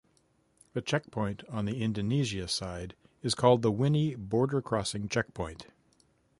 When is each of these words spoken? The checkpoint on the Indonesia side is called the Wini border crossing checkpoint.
The 0.73 0.81
checkpoint 0.81 1.43
on 1.47 1.65
the 1.65 1.83
Indonesia 1.83 2.47
side 2.47 2.95
is 3.21 3.35
called 3.35 3.61
the 3.61 3.71
Wini 3.71 4.17
border 4.17 4.59
crossing 4.59 5.07
checkpoint. 5.07 5.67